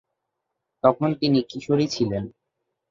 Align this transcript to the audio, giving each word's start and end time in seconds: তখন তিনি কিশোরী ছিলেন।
তখন 0.83 1.09
তিনি 1.13 1.39
কিশোরী 1.49 1.85
ছিলেন। 1.87 2.23